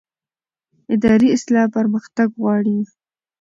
[0.93, 2.77] اداري اصلاح پرمختګ غواړي